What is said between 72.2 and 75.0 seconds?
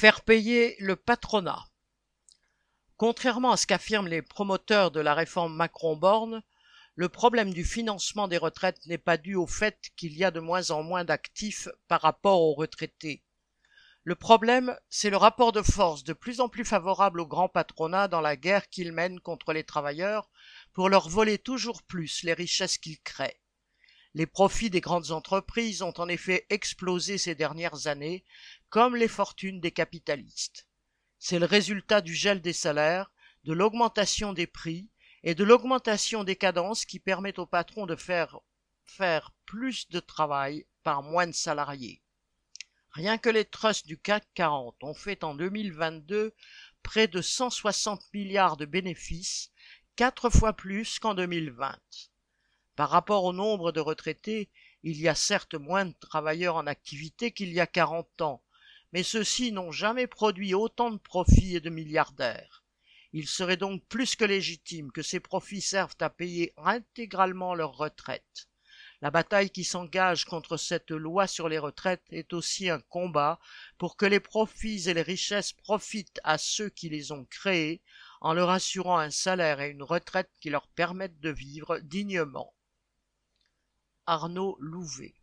aussi un combat pour que les profits et